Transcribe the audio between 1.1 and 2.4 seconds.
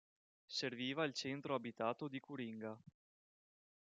centro abitato di